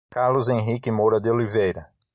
[0.09, 1.87] Carlos Henrique Moura de Oliveira